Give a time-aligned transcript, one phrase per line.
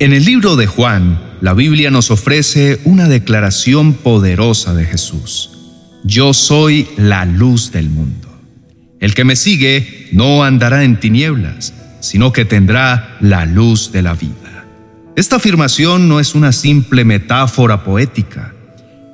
[0.00, 5.50] En el libro de Juan, la Biblia nos ofrece una declaración poderosa de Jesús.
[6.04, 8.28] Yo soy la luz del mundo.
[9.00, 14.14] El que me sigue no andará en tinieblas, sino que tendrá la luz de la
[14.14, 14.64] vida.
[15.16, 18.54] Esta afirmación no es una simple metáfora poética,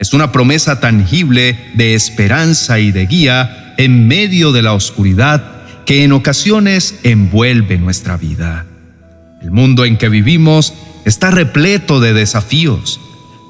[0.00, 5.44] es una promesa tangible de esperanza y de guía en medio de la oscuridad
[5.86, 8.66] que en ocasiones envuelve nuestra vida.
[9.42, 10.72] El mundo en que vivimos
[11.04, 13.00] está repleto de desafíos.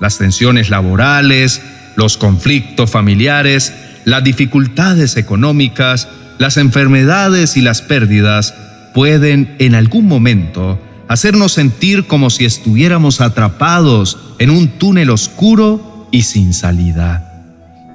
[0.01, 1.61] Las tensiones laborales,
[1.97, 6.09] los conflictos familiares, las dificultades económicas,
[6.39, 8.55] las enfermedades y las pérdidas
[8.95, 16.23] pueden en algún momento hacernos sentir como si estuviéramos atrapados en un túnel oscuro y
[16.23, 17.29] sin salida.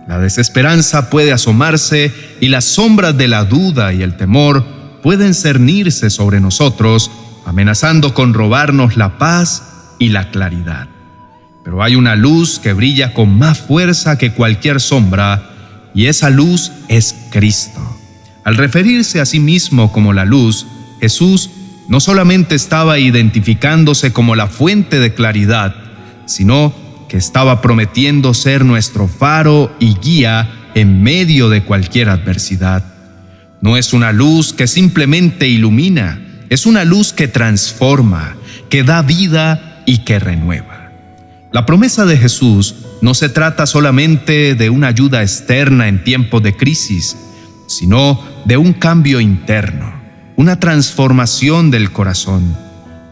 [0.08, 4.64] La desesperanza puede asomarse y las sombras de la duda y el temor
[5.02, 7.12] pueden cernirse sobre nosotros
[7.48, 10.90] amenazando con robarnos la paz y la claridad.
[11.64, 15.50] Pero hay una luz que brilla con más fuerza que cualquier sombra,
[15.94, 17.80] y esa luz es Cristo.
[18.44, 20.68] Al referirse a sí mismo como la luz,
[21.00, 21.50] Jesús
[21.88, 25.74] no solamente estaba identificándose como la fuente de claridad,
[26.26, 26.76] sino
[27.08, 32.84] que estaba prometiendo ser nuestro faro y guía en medio de cualquier adversidad.
[33.62, 38.36] No es una luz que simplemente ilumina, es una luz que transforma,
[38.70, 40.92] que da vida y que renueva.
[41.52, 46.56] La promesa de Jesús no se trata solamente de una ayuda externa en tiempos de
[46.56, 47.18] crisis,
[47.68, 49.94] sino de un cambio interno,
[50.36, 52.56] una transformación del corazón.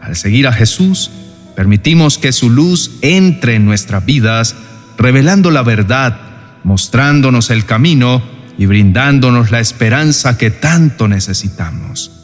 [0.01, 1.11] Al seguir a Jesús,
[1.55, 4.55] permitimos que su luz entre en nuestras vidas,
[4.97, 6.19] revelando la verdad,
[6.63, 8.21] mostrándonos el camino
[8.57, 12.14] y brindándonos la esperanza que tanto necesitamos.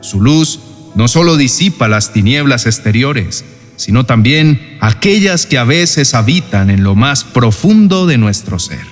[0.00, 0.60] Su luz
[0.94, 3.44] no solo disipa las tinieblas exteriores,
[3.76, 8.86] sino también aquellas que a veces habitan en lo más profundo de nuestro ser.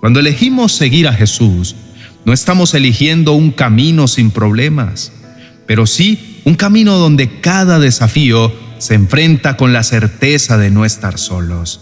[0.00, 1.74] Cuando elegimos seguir a Jesús,
[2.24, 5.12] no estamos eligiendo un camino sin problemas,
[5.66, 11.18] pero sí un camino donde cada desafío se enfrenta con la certeza de no estar
[11.18, 11.80] solos.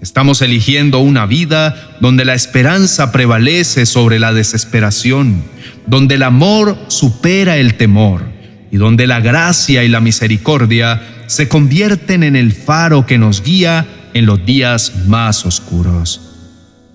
[0.00, 5.42] Estamos eligiendo una vida donde la esperanza prevalece sobre la desesperación,
[5.88, 8.22] donde el amor supera el temor
[8.70, 13.86] y donde la gracia y la misericordia se convierten en el faro que nos guía
[14.14, 16.20] en los días más oscuros.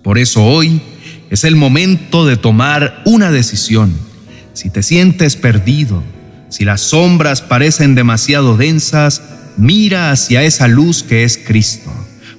[0.04, 0.82] Por eso hoy
[1.30, 3.94] es el momento de tomar una decisión.
[4.54, 6.04] Si te sientes perdido,
[6.50, 9.24] si las sombras parecen demasiado densas,
[9.58, 11.92] mira hacia esa luz que es Cristo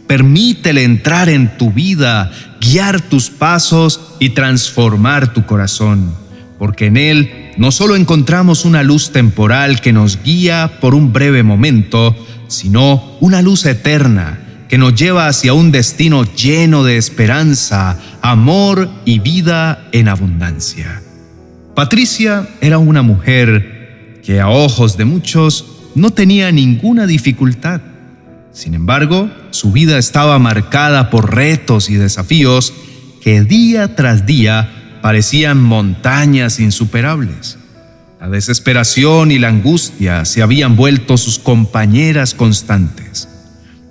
[0.06, 6.14] Permítele entrar en tu vida, guiar tus pasos y transformar tu corazón,
[6.64, 11.42] porque en Él no solo encontramos una luz temporal que nos guía por un breve
[11.42, 12.16] momento,
[12.48, 19.18] sino una luz eterna que nos lleva hacia un destino lleno de esperanza, amor y
[19.18, 21.02] vida en abundancia.
[21.74, 27.82] Patricia era una mujer que a ojos de muchos no tenía ninguna dificultad
[28.54, 32.72] sin embargo, su vida estaba marcada por retos y desafíos
[33.20, 34.70] que día tras día
[35.04, 37.58] parecían montañas insuperables.
[38.18, 43.28] La desesperación y la angustia se habían vuelto sus compañeras constantes.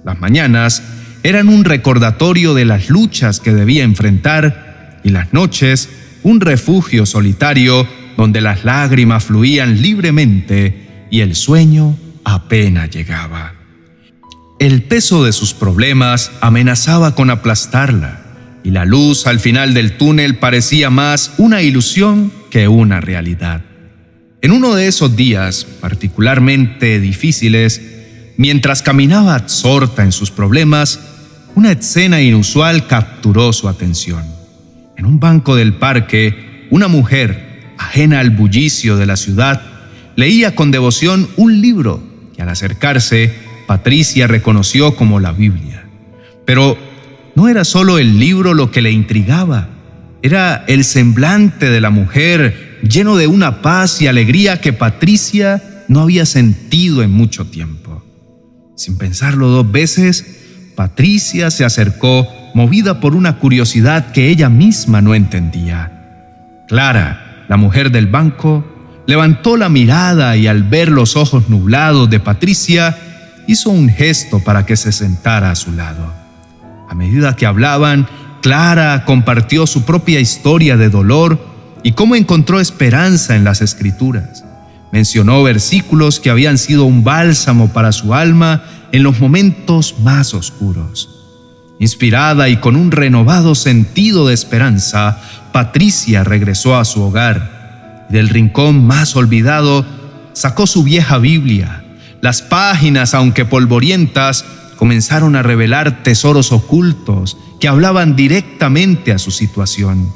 [0.03, 0.81] Las mañanas
[1.21, 5.87] eran un recordatorio de las luchas que debía enfrentar y las noches
[6.23, 7.87] un refugio solitario
[8.17, 13.53] donde las lágrimas fluían libremente y el sueño apenas llegaba.
[14.57, 18.22] El peso de sus problemas amenazaba con aplastarla,
[18.63, 23.61] y la luz al final del túnel parecía más una ilusión que una realidad.
[24.41, 27.81] En uno de esos días particularmente difíciles,
[28.37, 30.99] mientras caminaba absorta en sus problemas,
[31.55, 34.23] una escena inusual capturó su atención.
[34.97, 39.61] En un banco del parque, una mujer, ajena al bullicio de la ciudad,
[40.15, 42.01] leía con devoción un libro
[42.35, 43.33] que al acercarse
[43.67, 45.85] Patricia reconoció como la Biblia.
[46.45, 46.77] Pero
[47.35, 49.69] no era solo el libro lo que le intrigaba,
[50.21, 56.01] era el semblante de la mujer lleno de una paz y alegría que Patricia no
[56.01, 58.03] había sentido en mucho tiempo.
[58.75, 65.13] Sin pensarlo dos veces, Patricia se acercó movida por una curiosidad que ella misma no
[65.13, 66.63] entendía.
[66.67, 68.65] Clara, la mujer del banco,
[69.05, 72.97] levantó la mirada y al ver los ojos nublados de Patricia,
[73.47, 76.22] hizo un gesto para que se sentara a su lado.
[76.93, 78.07] A medida que hablaban,
[78.43, 81.43] Clara compartió su propia historia de dolor
[81.81, 84.45] y cómo encontró esperanza en las escrituras.
[84.91, 91.09] Mencionó versículos que habían sido un bálsamo para su alma en los momentos más oscuros.
[91.79, 95.17] Inspirada y con un renovado sentido de esperanza,
[95.51, 99.83] Patricia regresó a su hogar del rincón más olvidado
[100.33, 101.83] sacó su vieja Biblia.
[102.21, 104.45] Las páginas, aunque polvorientas,
[104.83, 110.11] comenzaron a revelar tesoros ocultos que hablaban directamente a su situación.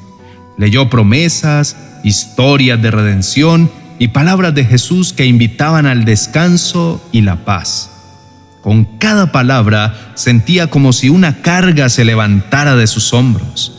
[0.58, 7.46] Leyó promesas, historias de redención y palabras de Jesús que invitaban al descanso y la
[7.46, 7.92] paz.
[8.62, 13.72] Con cada palabra sentía como si una carga se levantara de sus hombros.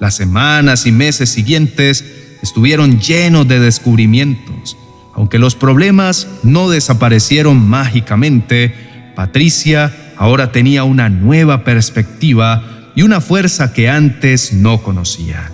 [0.00, 2.04] Las semanas y meses siguientes
[2.42, 4.76] estuvieron llenos de descubrimientos.
[5.14, 8.74] Aunque los problemas no desaparecieron mágicamente,
[9.16, 12.62] Patricia ahora tenía una nueva perspectiva
[12.94, 15.50] y una fuerza que antes no conocía.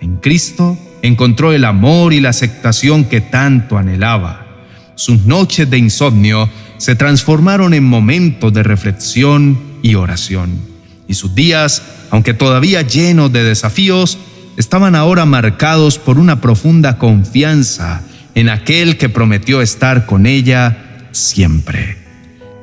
[0.00, 4.46] En Cristo encontró el amor y la aceptación que tanto anhelaba.
[4.94, 10.58] Sus noches de insomnio se transformaron en momentos de reflexión y oración.
[11.06, 14.18] Y sus días, aunque todavía llenos de desafíos,
[14.56, 18.02] estaban ahora marcados por una profunda confianza
[18.34, 22.07] en aquel que prometió estar con ella siempre.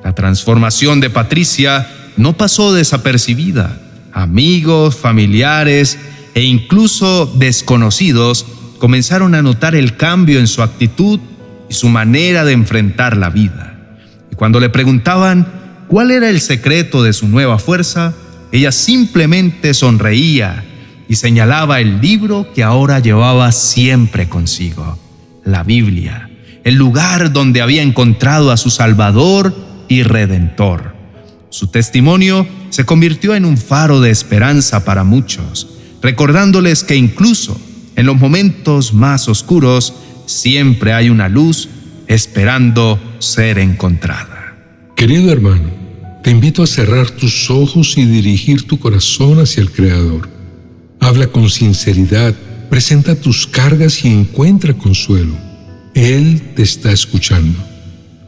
[0.05, 3.75] La transformación de Patricia no pasó desapercibida.
[4.13, 5.97] Amigos, familiares
[6.35, 8.45] e incluso desconocidos
[8.77, 11.19] comenzaron a notar el cambio en su actitud
[11.71, 13.97] y su manera de enfrentar la vida.
[14.31, 15.47] Y cuando le preguntaban
[15.87, 18.13] cuál era el secreto de su nueva fuerza,
[18.51, 20.63] ella simplemente sonreía
[21.09, 24.99] y señalaba el libro que ahora llevaba siempre consigo,
[25.45, 26.29] la Biblia,
[26.63, 30.95] el lugar donde había encontrado a su Salvador y Redentor.
[31.49, 35.67] Su testimonio se convirtió en un faro de esperanza para muchos
[36.05, 37.59] recordándoles que incluso
[37.95, 39.91] en los momentos más oscuros
[40.27, 41.67] siempre hay una luz
[42.07, 44.55] esperando ser encontrada.
[44.95, 45.71] Querido hermano,
[46.21, 50.29] te invito a cerrar tus ojos y dirigir tu corazón hacia el Creador.
[50.99, 52.35] Habla con sinceridad,
[52.69, 55.33] presenta tus cargas y encuentra consuelo.
[55.95, 57.57] Él te está escuchando.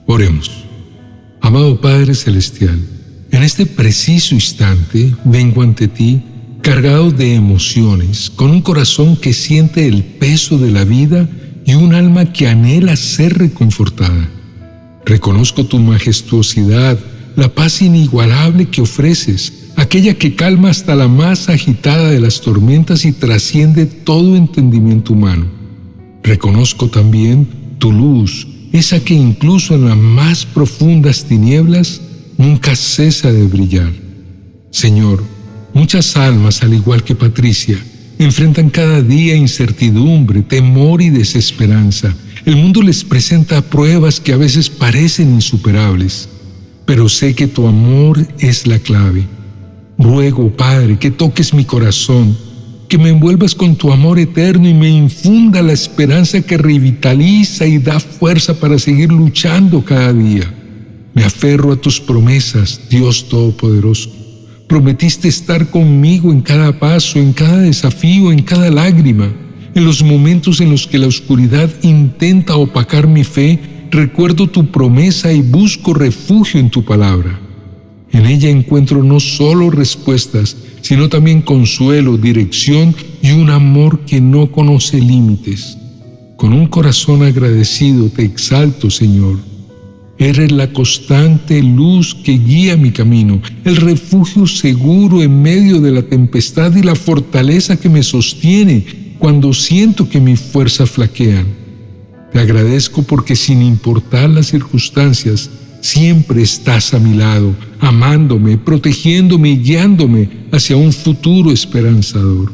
[0.07, 0.66] Oremos.
[1.41, 2.79] Amado Padre Celestial,
[3.31, 6.21] en este preciso instante vengo ante ti
[6.61, 11.29] cargado de emociones, con un corazón que siente el peso de la vida
[11.65, 14.29] y un alma que anhela ser reconfortada.
[15.05, 16.99] Reconozco tu majestuosidad,
[17.37, 23.05] la paz inigualable que ofreces, aquella que calma hasta la más agitada de las tormentas
[23.05, 25.45] y trasciende todo entendimiento humano.
[26.23, 27.47] Reconozco también
[27.77, 32.01] tu luz, esa que incluso en las más profundas tinieblas
[32.37, 33.91] nunca cesa de brillar.
[34.71, 35.23] Señor,
[35.77, 37.77] Muchas almas, al igual que Patricia,
[38.17, 42.15] enfrentan cada día incertidumbre, temor y desesperanza.
[42.45, 46.29] El mundo les presenta pruebas que a veces parecen insuperables,
[46.87, 49.27] pero sé que tu amor es la clave.
[49.99, 52.35] Ruego, Padre, que toques mi corazón,
[52.87, 57.79] que me envuelvas con tu amor eterno y me infunda la esperanza que revitaliza y
[57.79, 60.51] da fuerza para seguir luchando cada día.
[61.13, 64.09] Me aferro a tus promesas, Dios Todopoderoso.
[64.67, 69.33] Prometiste estar conmigo en cada paso, en cada desafío, en cada lágrima.
[69.73, 73.59] En los momentos en los que la oscuridad intenta opacar mi fe,
[73.91, 77.46] recuerdo tu promesa y busco refugio en tu palabra.
[78.11, 84.51] En ella encuentro no solo respuestas, sino también consuelo, dirección y un amor que no
[84.51, 85.77] conoce límites.
[86.37, 89.37] Con un corazón agradecido te exalto, Señor
[90.19, 96.01] Eres la constante luz que guía mi camino, el refugio seguro en medio de la
[96.01, 98.83] tempestad y la fortaleza que me sostiene
[99.19, 101.45] cuando siento que mis fuerzas flaquean.
[102.33, 105.51] Te agradezco porque sin importar las circunstancias,
[105.87, 112.51] siempre estás a mi lado, amándome, protegiéndome y guiándome hacia un futuro esperanzador.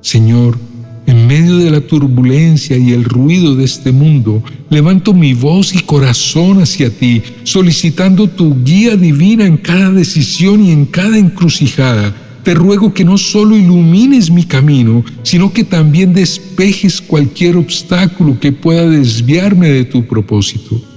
[0.00, 0.58] Señor,
[1.06, 5.80] en medio de la turbulencia y el ruido de este mundo, levanto mi voz y
[5.80, 12.16] corazón hacia ti, solicitando tu guía divina en cada decisión y en cada encrucijada.
[12.44, 18.52] Te ruego que no solo ilumines mi camino, sino que también despejes cualquier obstáculo que
[18.52, 20.93] pueda desviarme de tu propósito.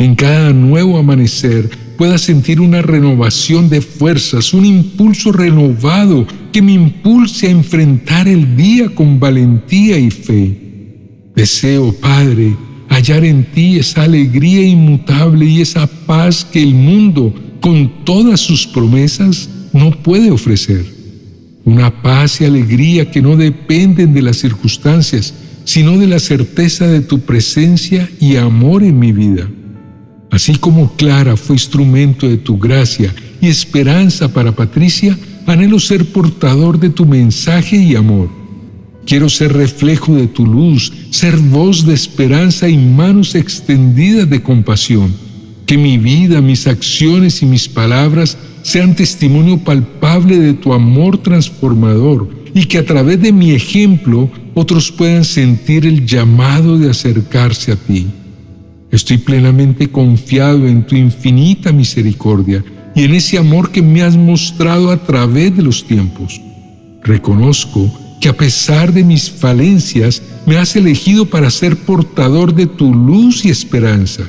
[0.00, 6.72] En cada nuevo amanecer pueda sentir una renovación de fuerzas, un impulso renovado que me
[6.72, 10.56] impulse a enfrentar el día con valentía y fe.
[11.36, 12.56] Deseo, Padre,
[12.88, 18.66] hallar en ti esa alegría inmutable y esa paz que el mundo, con todas sus
[18.66, 20.82] promesas, no puede ofrecer.
[21.66, 27.02] Una paz y alegría que no dependen de las circunstancias, sino de la certeza de
[27.02, 29.46] tu presencia y amor en mi vida.
[30.30, 36.78] Así como Clara fue instrumento de tu gracia y esperanza para Patricia, anhelo ser portador
[36.78, 38.28] de tu mensaje y amor.
[39.06, 45.12] Quiero ser reflejo de tu luz, ser voz de esperanza y manos extendidas de compasión.
[45.66, 52.28] Que mi vida, mis acciones y mis palabras sean testimonio palpable de tu amor transformador
[52.54, 57.76] y que a través de mi ejemplo otros puedan sentir el llamado de acercarse a
[57.76, 58.06] ti.
[58.90, 64.90] Estoy plenamente confiado en tu infinita misericordia y en ese amor que me has mostrado
[64.90, 66.40] a través de los tiempos.
[67.02, 72.92] Reconozco que a pesar de mis falencias me has elegido para ser portador de tu
[72.92, 74.24] luz y esperanza.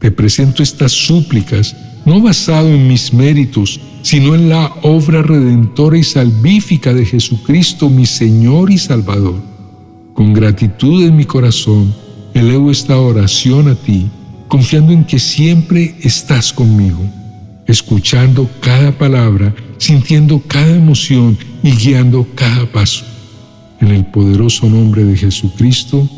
[0.00, 1.74] Te presento estas súplicas
[2.04, 8.06] no basado en mis méritos, sino en la obra redentora y salvífica de Jesucristo, mi
[8.06, 9.42] Señor y Salvador.
[10.14, 11.92] Con gratitud en mi corazón,
[12.38, 14.10] elevo esta oración a ti,
[14.48, 17.02] confiando en que siempre estás conmigo,
[17.66, 23.06] escuchando cada palabra, sintiendo cada emoción y guiando cada paso.
[23.80, 26.08] En el poderoso nombre de Jesucristo.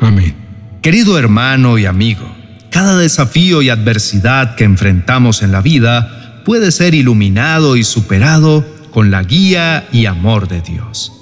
[0.00, 0.34] Amén.
[0.82, 2.26] Querido hermano y amigo,
[2.70, 9.10] cada desafío y adversidad que enfrentamos en la vida puede ser iluminado y superado con
[9.12, 11.19] la guía y amor de Dios.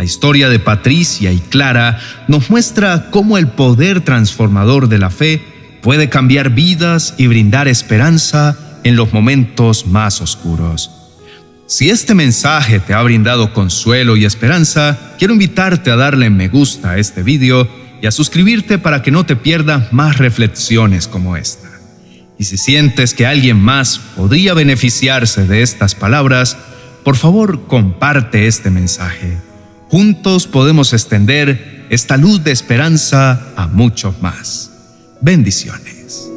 [0.00, 5.42] La historia de Patricia y Clara nos muestra cómo el poder transformador de la fe
[5.82, 10.90] puede cambiar vidas y brindar esperanza en los momentos más oscuros.
[11.66, 16.92] Si este mensaje te ha brindado consuelo y esperanza, quiero invitarte a darle me gusta
[16.92, 17.68] a este video
[18.00, 21.68] y a suscribirte para que no te pierdas más reflexiones como esta.
[22.38, 26.56] Y si sientes que alguien más podría beneficiarse de estas palabras,
[27.04, 29.49] por favor comparte este mensaje.
[29.90, 34.70] Juntos podemos extender esta luz de esperanza a muchos más.
[35.20, 36.30] Bendiciones.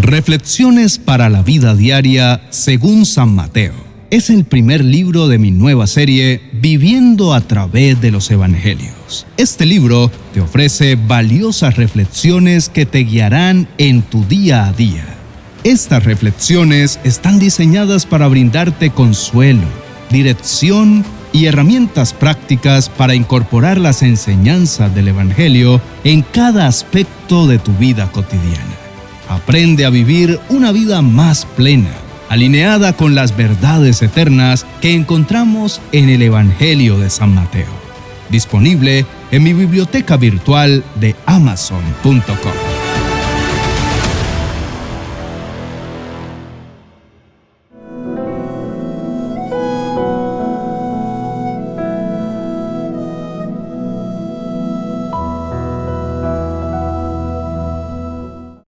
[0.00, 3.74] Reflexiones para la vida diaria según San Mateo
[4.10, 9.24] es el primer libro de mi nueva serie Viviendo a través de los Evangelios.
[9.36, 15.17] Este libro te ofrece valiosas reflexiones que te guiarán en tu día a día.
[15.68, 19.66] Estas reflexiones están diseñadas para brindarte consuelo,
[20.08, 27.74] dirección y herramientas prácticas para incorporar las enseñanzas del Evangelio en cada aspecto de tu
[27.74, 28.78] vida cotidiana.
[29.28, 31.92] Aprende a vivir una vida más plena
[32.30, 37.68] alineada con las verdades eternas que encontramos en el Evangelio de San Mateo.
[38.30, 42.77] Disponible en mi biblioteca virtual de amazon.com.